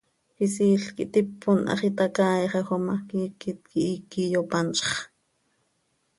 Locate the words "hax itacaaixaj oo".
1.69-2.77